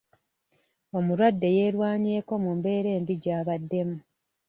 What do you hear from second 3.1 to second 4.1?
gy'abaddemu.